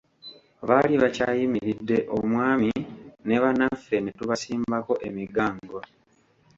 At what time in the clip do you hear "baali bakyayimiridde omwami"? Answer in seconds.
0.67-2.71